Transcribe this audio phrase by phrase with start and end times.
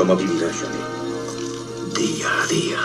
[0.00, 0.78] ¿Cómo vivirá Johnny?
[1.94, 2.78] Día a día.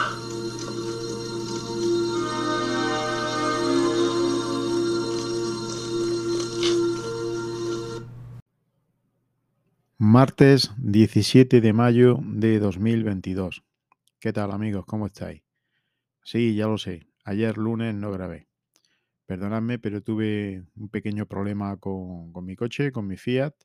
[9.98, 13.64] Martes 17 de mayo de 2022.
[14.20, 14.84] ¿Qué tal amigos?
[14.86, 15.42] ¿Cómo estáis?
[16.22, 17.08] Sí, ya lo sé.
[17.24, 18.50] Ayer lunes no grabé.
[19.26, 23.56] Perdonadme, pero tuve un pequeño problema con, con mi coche, con mi Fiat.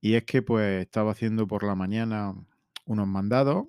[0.00, 2.34] Y es que pues estaba haciendo por la mañana
[2.86, 3.66] unos mandados.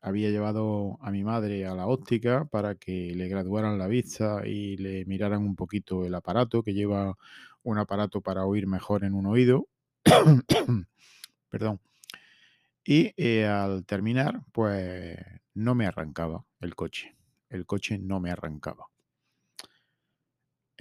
[0.00, 4.76] Había llevado a mi madre a la óptica para que le graduaran la vista y
[4.76, 7.16] le miraran un poquito el aparato, que lleva
[7.62, 9.68] un aparato para oír mejor en un oído.
[11.50, 11.80] Perdón.
[12.84, 15.16] Y eh, al terminar, pues
[15.54, 17.14] no me arrancaba el coche.
[17.48, 18.91] El coche no me arrancaba.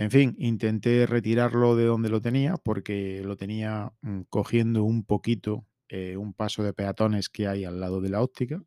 [0.02, 5.68] En fin, intenté retirarlo de donde lo tenía porque lo tenía mm, cogiendo un poquito
[5.90, 8.64] eh, un paso de peatones que hay al lado de la óptica.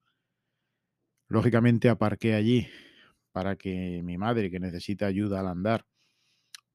[1.27, 2.69] Lógicamente aparqué allí
[3.33, 5.85] para que mi madre, que necesita ayuda al andar,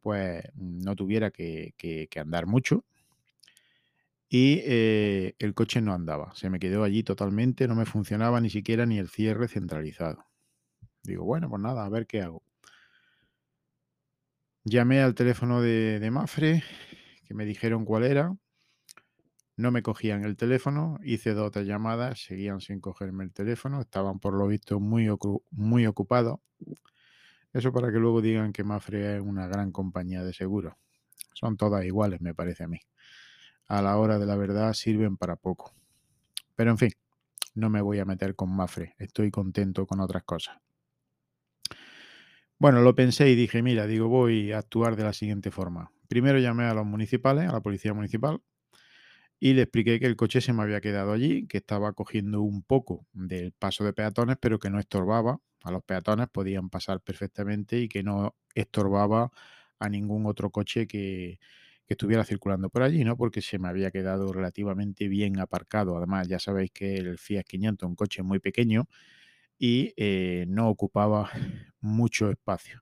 [0.02, 1.74] pues no tuviera que,
[2.18, 2.84] andar mucho.
[4.28, 8.50] Y eh, el coche no andaba, se me quedó allí totalmente, no me funcionaba ni
[8.50, 10.26] siquiera ni el cierre centralizado.
[11.02, 12.44] Digo, bueno, pues nada, a ver qué hago.
[14.66, 16.64] Llamé al teléfono de, Mafre,
[17.26, 18.36] que me dijeron cuál era.
[19.56, 23.82] No me cogían el teléfono, hice dos o tres llamadas, seguían sin cogerme el teléfono,
[23.82, 25.10] estaban por lo visto muy,
[25.52, 26.40] muy ocupados.
[27.54, 30.74] Eso para que luego digan que Mafre es una gran compañía de seguros.
[31.34, 32.80] Son todas iguales, me parece a mí.
[33.68, 35.74] A la hora de la verdad sirven para poco.
[36.56, 36.92] Pero en fin,
[37.56, 40.58] no me voy a meter con Mafre, estoy contento con otras cosas.
[42.60, 45.92] Bueno, lo pensé y dije, mira, digo, voy a actuar de la siguiente forma.
[46.08, 48.42] Primero llamé a los municipales, a la policía municipal,
[49.40, 52.62] y le expliqué que el coche se me había quedado allí, que estaba cogiendo un
[52.64, 55.40] poco del paso de peatones, pero que no estorbaba.
[55.64, 59.32] A los peatones podían pasar perfectamente y que no estorbaba
[59.80, 61.40] a ningún otro coche que,
[61.88, 63.18] estuviera circulando por allí, ¿no?
[63.18, 65.98] Porque se me había quedado relativamente bien aparcado.
[65.98, 68.88] Además, ya sabéis que el Fiat 500 es un coche muy pequeño
[69.60, 71.30] y eh, no ocupaba
[71.82, 72.82] mucho espacio.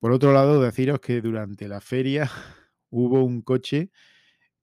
[0.00, 2.30] Por otro lado, deciros que durante la feria
[2.90, 3.90] hubo un coche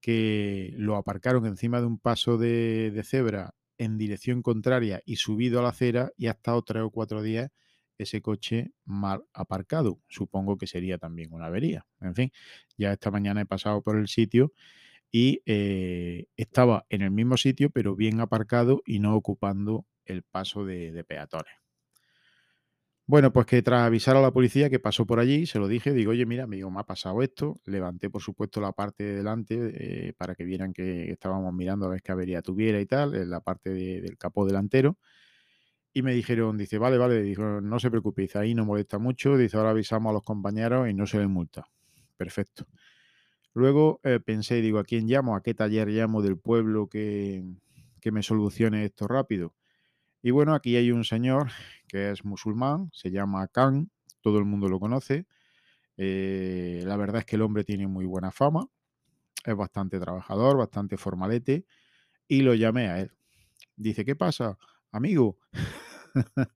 [0.02, 5.60] que lo aparcaron encima de un paso de, de cebra en dirección contraria y subido
[5.60, 7.52] a la acera y ha estado tres o cuatro días
[7.98, 10.02] ese coche mal aparcado.
[10.08, 11.86] Supongo que sería también una avería.
[12.02, 12.32] En fin,
[12.78, 14.54] ya esta mañana he pasado por el sitio
[15.12, 20.66] y eh, estaba en el mismo sitio, pero bien aparcado y no ocupando el paso
[20.66, 21.54] de, de peatones.
[23.08, 25.94] Bueno, pues que tras avisar a la policía que pasó por allí, se lo dije,
[25.94, 27.62] digo, oye, mira, amigo, me ha pasado esto.
[27.66, 31.90] Levanté, por supuesto, la parte de delante eh, para que vieran que estábamos mirando a
[31.90, 34.98] ver qué avería tuviera y tal, en la parte de- del capó delantero.
[35.94, 39.38] Y me dijeron, dice, vale, vale, dijo, no se preocupéis, ahí no molesta mucho.
[39.38, 41.66] Dice, ahora avisamos a los compañeros y no se les multa.
[42.18, 42.68] Perfecto.
[43.54, 45.36] Luego eh, pensé, digo, ¿a quién llamo?
[45.36, 47.44] ¿A qué taller llamo del pueblo que,
[48.02, 49.56] que me solucione esto rápido?
[50.26, 51.52] Y bueno, aquí hay un señor
[51.88, 53.92] que es musulmán, se llama Khan,
[54.22, 55.28] todo el mundo lo conoce.
[55.98, 58.66] Eh, la verdad es que el hombre tiene muy buena fama,
[59.46, 61.68] es bastante trabajador, bastante formalete,
[62.28, 63.12] y lo llamé a él.
[63.76, 64.58] Dice, ¿qué pasa,
[64.92, 65.38] amigo?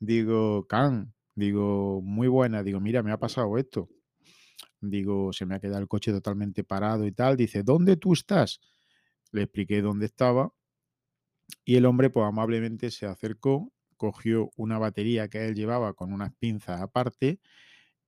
[0.00, 3.90] digo, Khan, digo, muy buena, digo, mira, me ha pasado esto.
[4.80, 7.36] Digo, se me ha quedado el coche totalmente parado y tal.
[7.36, 8.58] Dice, ¿dónde tú estás?
[9.32, 10.54] Le expliqué dónde estaba
[11.64, 16.34] y el hombre, pues amablemente se acercó, cogió una batería que él llevaba con unas
[16.34, 17.40] pinzas aparte,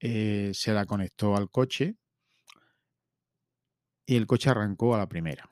[0.00, 1.96] eh, se la conectó al coche
[4.06, 5.50] y el coche arrancó a la primera.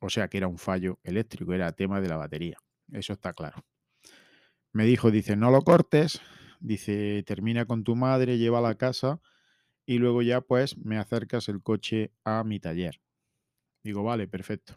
[0.00, 2.58] O sea que era un fallo eléctrico, era tema de la batería.
[2.92, 3.64] Eso está claro.
[4.72, 6.20] Me dijo, dice, no lo cortes,
[6.60, 9.20] dice, termina con tu madre, lleva a la casa
[9.86, 13.00] y luego ya pues me acercas el coche a mi taller.
[13.84, 14.76] Digo, vale, perfecto.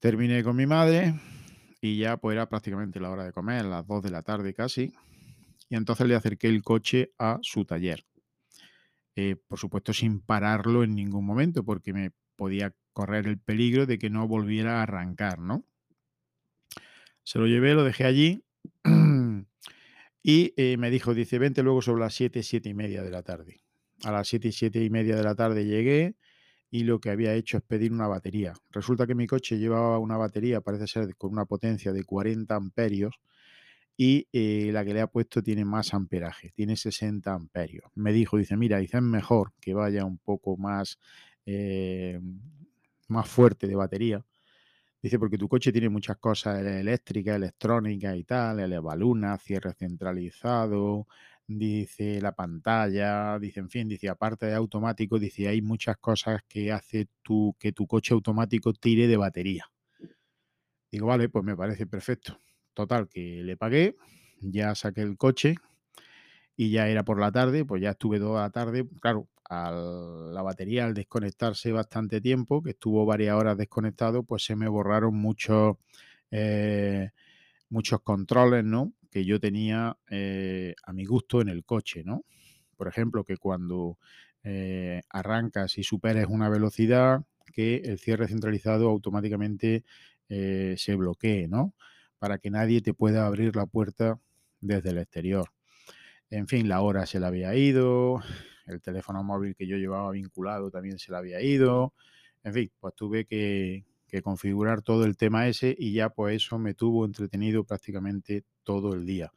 [0.00, 1.14] Terminé con mi madre
[1.82, 4.94] y ya pues era prácticamente la hora de comer, las 2 de la tarde casi.
[5.68, 8.06] Y entonces le acerqué el coche a su taller.
[9.14, 13.98] Eh, por supuesto, sin pararlo en ningún momento, porque me podía correr el peligro de
[13.98, 15.66] que no volviera a arrancar, ¿no?
[17.22, 18.44] Se lo llevé, lo dejé allí
[20.22, 23.22] y eh, me dijo, dice, vente luego sobre las 7, 7 y media de la
[23.22, 23.60] tarde.
[24.02, 26.16] A las 7 y 7 y media de la tarde llegué
[26.70, 28.54] y lo que había hecho es pedir una batería.
[28.70, 33.20] Resulta que mi coche llevaba una batería, parece ser con una potencia de 40 amperios
[33.96, 37.90] y eh, la que le ha puesto tiene más amperaje, tiene 60 amperios.
[37.94, 40.98] Me dijo, dice, mira, dice, es mejor que vaya un poco más,
[41.46, 42.20] eh,
[43.08, 44.24] más fuerte de batería
[45.02, 51.06] Dice, porque tu coche tiene muchas cosas eléctricas, electrónicas y tal, el evaluna, cierre centralizado,
[51.58, 56.72] dice la pantalla, dice, en fin, dice, aparte de automático, dice, hay muchas cosas que
[56.72, 59.64] hace tu, que tu coche automático tire de batería.
[60.92, 62.38] Digo, vale, pues me parece perfecto.
[62.74, 63.96] Total, que le pagué,
[64.40, 65.56] ya saqué el coche
[66.56, 70.84] y ya era por la tarde, pues ya estuve toda la tarde, claro, la batería
[70.84, 75.76] al desconectarse bastante tiempo, que estuvo varias horas desconectado, pues se me borraron muchos,
[76.30, 77.10] eh,
[77.70, 78.92] muchos controles, ¿no?
[79.10, 82.24] Que yo tenía eh, a mi gusto en el coche, ¿no?
[82.76, 83.98] Por ejemplo, que cuando
[84.42, 87.22] eh, arrancas y superes una velocidad,
[87.52, 89.84] que el cierre centralizado automáticamente
[90.28, 91.74] se bloquee, ¿no?
[92.20, 94.20] Para que nadie te pueda abrir la puerta
[94.60, 95.50] desde el exterior.
[96.30, 98.22] En fin, la hora se la había ido,
[98.66, 101.92] el teléfono móvil que yo llevaba vinculado también se le había ido.
[102.44, 103.84] En fin, pues tuve que,
[104.22, 109.06] configurar todo el tema ese y ya pues eso me tuvo entretenido prácticamente todo el
[109.06, 109.32] día.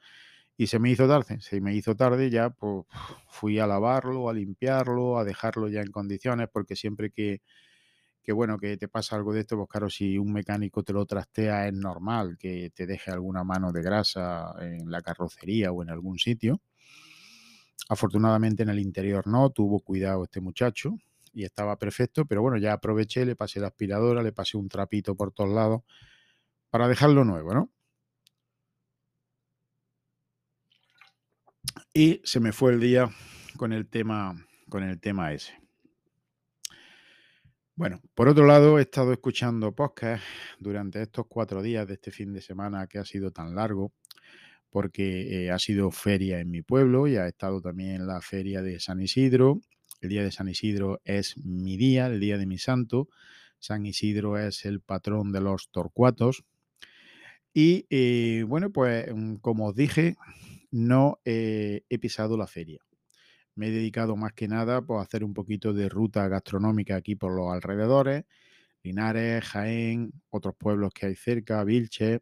[0.58, 2.86] Y se me hizo tarde, se me hizo tarde, ya pues
[3.28, 7.42] fui a lavarlo, a limpiarlo, a dejarlo ya en condiciones, porque siempre que,
[8.24, 11.06] que bueno, que te pasa algo de esto, pues claro, si un mecánico te lo
[11.06, 15.90] trastea es normal que te deje alguna mano de grasa en la carrocería o en
[15.90, 16.62] algún sitio.
[17.90, 20.98] Afortunadamente en el interior no, tuvo cuidado este muchacho
[21.34, 25.16] y estaba perfecto, pero bueno, ya aproveché, le pasé la aspiradora, le pasé un trapito
[25.16, 25.82] por todos lados
[26.70, 27.72] para dejarlo nuevo, ¿no?
[31.94, 33.10] Y se me fue el día
[33.58, 34.36] con el tema,
[34.70, 35.54] con el tema ese.
[37.76, 40.24] Bueno, por otro lado, he estado escuchando podcast
[40.60, 43.92] durante estos cuatro días de este fin de semana que ha sido tan largo
[44.70, 48.80] porque eh, ha sido feria en mi pueblo y ha estado también la feria de
[48.80, 49.62] San Isidro.
[50.02, 53.08] El día de San Isidro es mi día, el día de mi santo.
[53.60, 56.44] San Isidro es el patrón de los torcuatos.
[57.54, 60.16] Y eh, bueno, pues mm, como os dije,
[60.74, 62.82] no he pisado la feria.
[63.56, 67.16] Me he dedicado más que nada pues, a hacer un poquito de ruta gastronómica aquí
[67.16, 68.26] por los alrededores.
[68.82, 72.22] Linares, Jaén, otros pueblos que hay cerca, Vilche,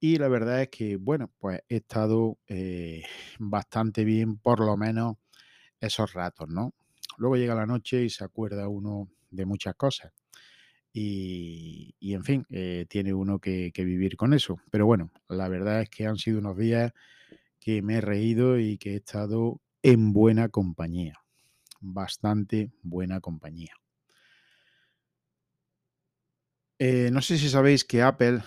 [0.00, 3.02] y la verdad es que, bueno, pues he estado eh,
[3.38, 5.16] bastante bien, por lo menos
[5.80, 6.74] esos ratos, ¿no?
[7.18, 10.12] Luego llega la noche y se acuerda uno de muchas cosas.
[10.92, 14.56] Y, en fin, eh, tiene uno que, que, vivir con eso.
[14.70, 16.92] Pero bueno, la verdad es que han sido unos días
[17.60, 21.14] que me he reído y que he estado en buena compañía.
[21.80, 23.72] Bastante buena compañía.
[26.78, 28.40] Eh, no sé si sabéis que Apple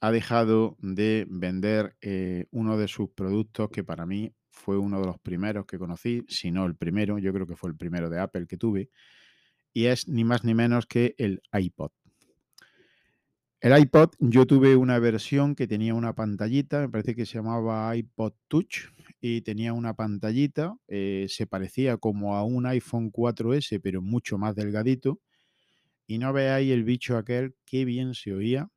[0.00, 5.06] ha dejado de vender eh, uno de sus productos que para mí fue uno de
[5.06, 8.20] los primeros que conocí, si no el primero, yo creo que fue el primero de
[8.20, 8.90] Apple que tuve,
[9.72, 11.90] y es ni más ni menos que el iPod.
[13.64, 17.96] El iPod, yo tuve una versión que tenía una pantallita, me parece que se llamaba
[17.96, 18.90] iPod Touch,
[19.22, 24.54] y tenía una pantallita, eh, se parecía como a un iPhone 4S, pero mucho más
[24.54, 25.18] delgadito,
[26.06, 28.68] y no veáis el bicho aquel, qué bien se oía,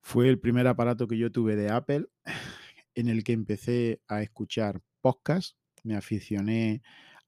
[0.00, 2.06] fue el primer aparato que yo tuve de Apple
[2.94, 5.56] en el que empecé a escuchar podcasts.
[5.82, 6.82] Me aficioné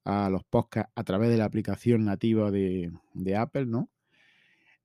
[0.04, 2.92] a los podcasts a través de la aplicación nativa de,
[3.36, 3.90] Apple, ¿no?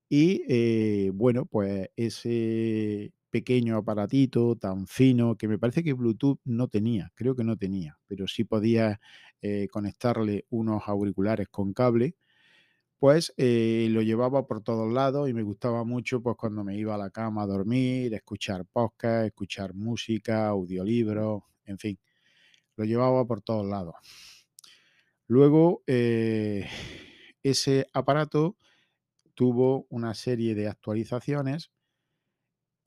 [0.09, 6.69] Y eh, bueno, pues ese pequeño aparatito tan fino que me parece que Bluetooth no
[6.69, 9.01] tenía, creo que no tenía, pero sí podía
[9.41, 12.15] eh, conectarle unos auriculares con cable
[12.99, 16.95] pues eh, lo llevaba por todos lados y me gustaba mucho pues cuando me iba
[16.95, 21.99] a la cama a dormir, escuchar podcast, escuchar música, audiolibros, en fin,
[22.75, 23.93] lo llevaba por todos lados.
[25.27, 25.83] Luego,
[27.43, 28.55] ese aparato
[29.37, 31.69] tuvo una serie de actualizaciones.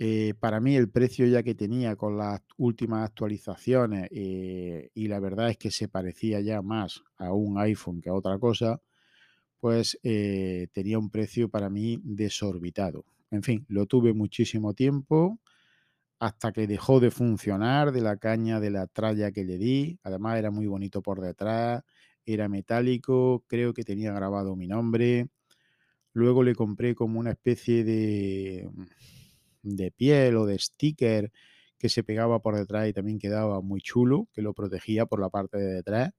[0.00, 5.50] Eh, para mí el precio ya que tenía con las últimas actualizaciones y la verdad
[5.50, 8.80] es que se parecía ya más a un iPhone que a otra cosa,
[9.61, 13.04] pues eh, tenía un precio para mí desorbitado.
[13.30, 15.38] En fin, lo tuve muchísimo tiempo
[16.21, 19.99] hasta que dejó de funcionar de la caña de la tralla que le di.
[20.02, 21.83] Además era muy bonito por detrás,
[22.26, 25.28] era metálico, creo que tenía grabado mi nombre.
[26.12, 28.69] Luego le compré como una especie de,
[29.62, 31.31] de piel o de sticker
[31.79, 35.31] que se pegaba por detrás y también quedaba muy chulo, que lo protegía por la
[35.31, 36.12] parte de detrás.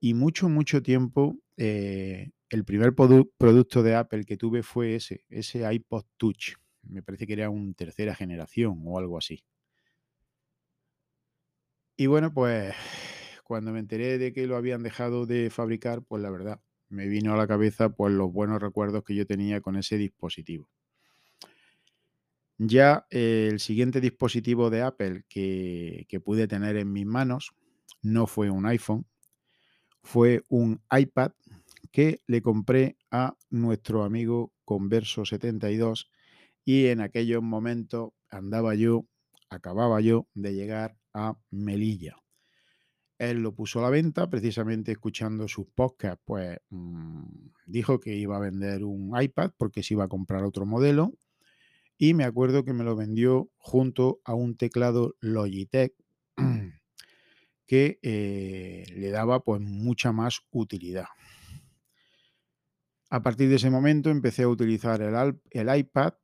[0.00, 5.72] Y mucho, mucho tiempo eh, el primer producto de Apple que tuve fue ese, ese
[5.72, 6.54] iPod Touch.
[6.82, 9.44] Me parece que era un tercera generación o algo así.
[11.96, 12.74] Y bueno, pues
[13.44, 16.60] cuando me enteré de que lo habían dejado de fabricar, pues la verdad,
[16.94, 20.68] me vino a la cabeza pues los buenos recuerdos que yo tenía con ese dispositivo.
[22.56, 27.52] Ya el siguiente dispositivo de Apple que, que pude tener en mis manos
[28.00, 29.06] no fue un iPhone,
[30.02, 31.32] fue un iPad
[31.90, 36.10] que le compré a nuestro amigo Converso 72
[36.64, 39.06] y en aquellos momentos andaba yo,
[39.50, 42.16] acababa yo de llegar a Melilla.
[43.30, 47.24] Él lo puso a la venta, precisamente escuchando sus podcasts, pues mmm,
[47.66, 51.12] dijo que iba a vender un iPad porque se iba a comprar otro modelo
[51.96, 55.94] y me acuerdo que me lo vendió junto a un teclado Logitech
[57.66, 61.06] que eh, le daba pues mucha más utilidad.
[63.10, 66.14] A partir de ese momento empecé a utilizar el, el iPad,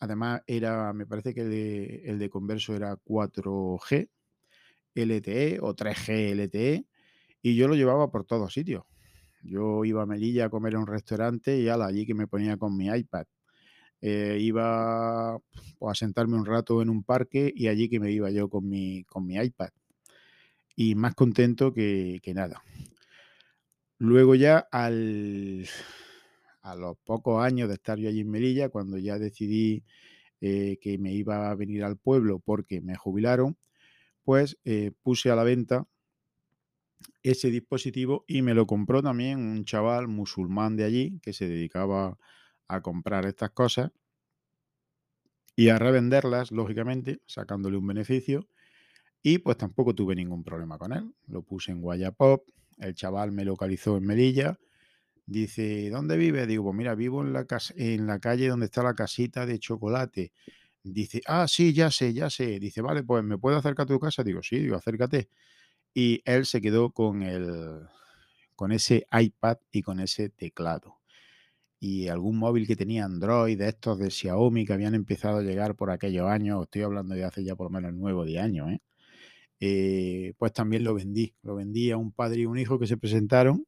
[0.00, 4.10] además era, me parece que el de, el de Converso era 4G
[4.94, 6.86] LTE o 3G LTE
[7.42, 8.84] y yo lo llevaba por todos sitios.
[9.42, 12.76] Yo iba a Melilla a comer en un restaurante y allí que me ponía con
[12.76, 13.26] mi iPad.
[14.02, 15.38] Eh, iba
[15.78, 18.68] pues, a sentarme un rato en un parque y allí que me iba yo con
[18.68, 19.70] mi, con mi iPad.
[20.76, 22.62] Y más contento que, que nada.
[23.98, 25.66] Luego ya al,
[26.62, 29.84] a los pocos años de estar yo allí en Melilla, cuando ya decidí
[30.40, 33.56] eh, que me iba a venir al pueblo porque me jubilaron,
[34.36, 35.86] eh, puse a la venta
[37.22, 42.18] ese dispositivo y me lo compró también un chaval musulmán de allí que se dedicaba
[42.68, 43.90] a comprar estas cosas
[45.56, 48.48] y a revenderlas, lógicamente, sacándole un beneficio.
[49.22, 51.14] Y pues tampoco tuve ningún problema con él.
[51.26, 54.58] Lo puse en Guayapop, el chaval me localizó en Melilla.
[55.26, 56.46] Dice, ¿dónde vive?
[56.46, 57.46] Digo, pues mira, vivo en la,
[57.76, 60.32] en la calle donde está la casita de chocolate.
[60.82, 62.58] Dice, ah, sí, ya sé, ya sé.
[62.58, 64.24] Dice, vale, pues ¿me puedo acercar a tu casa?
[64.24, 65.28] Digo, sí, digo, acércate.
[65.94, 67.82] Y él se quedó con, el,
[68.56, 70.98] con ese iPad y con ese teclado.
[71.80, 75.76] Y algún móvil que tenía Android, de estos de Xiaomi que habían empezado a llegar
[75.76, 78.80] por aquellos años, estoy hablando de hace ya por lo menos nueve de años, ¿eh?
[79.60, 81.34] Eh, pues también lo vendí.
[81.42, 83.66] Lo vendí a un padre y un hijo que se presentaron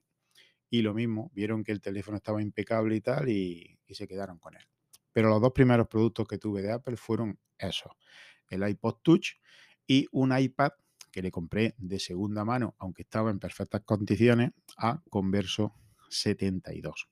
[0.70, 4.56] y lo mismo, vieron que el teléfono estaba impecable y tal y se quedaron con
[4.56, 4.64] él.
[5.12, 7.92] Pero los dos primeros productos que tuve de Apple fueron esos,
[8.48, 9.28] el iPod Touch
[9.86, 10.70] y un iPad
[11.10, 15.74] que le compré de segunda mano, aunque estaba en perfectas condiciones, a Converso
[16.08, 17.08] 72.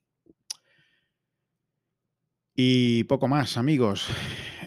[2.55, 4.07] Y poco más, amigos.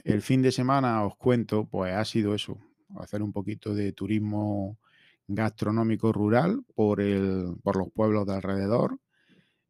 [0.04, 2.58] El fin de semana os cuento, pues ha sido eso,
[2.96, 4.78] hacer un poquito de turismo
[5.26, 8.98] gastronómico rural por, el, por los pueblos de alrededor.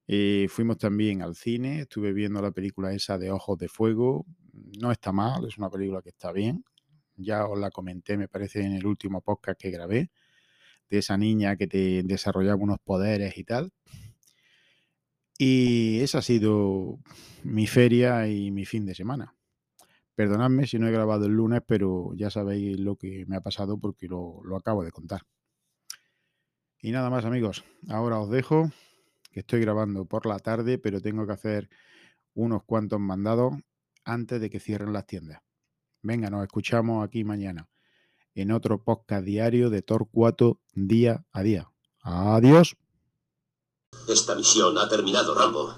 [0.06, 4.26] Eh, fuimos también al cine, estuve viendo la película esa de Ojos de Fuego.
[4.80, 6.64] No está mal, es una película que está bien.
[7.16, 10.10] Ya os la comenté, me parece, en el último podcast que grabé,
[10.90, 13.72] de esa niña que te desarrollaba unos poderes y tal.
[15.38, 16.98] Y esa ha sido
[17.42, 19.34] mi feria y mi fin de semana.
[20.14, 23.78] Perdonadme si no he grabado el lunes, pero ya sabéis lo que me ha pasado
[23.78, 25.22] porque lo, lo acabo de contar.
[26.80, 28.70] Y nada más amigos, ahora os dejo,
[29.34, 31.68] que estoy grabando por la tarde, pero tengo que hacer
[32.34, 33.52] unos cuantos mandados
[34.04, 35.40] antes de que cierren las tiendas.
[36.02, 37.68] Venga, nos escuchamos aquí mañana
[38.36, 41.68] en otro podcast diario de Torcuato día a día.
[42.00, 42.76] Adiós.
[44.08, 45.74] Esta misión ha terminado, Rambo.